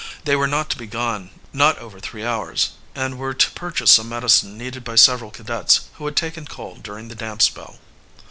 [0.23, 4.09] They were not to be gone not over three hours, and were to purchase some
[4.09, 7.77] medicine needed by several cadets who had taken cold during the damp spell.